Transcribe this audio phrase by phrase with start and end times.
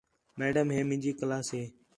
[0.39, 1.63] میڈم ہے مینجی کلاس ہے